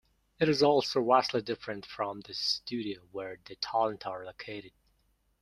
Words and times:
It 0.39 0.49
is 0.49 0.63
also 0.63 1.05
vastly 1.05 1.43
different 1.43 1.85
from 1.85 2.21
the 2.21 2.33
studio 2.33 3.07
where 3.11 3.37
the 3.45 3.55
talent 3.57 4.07
are 4.07 4.25
located. 4.25 4.73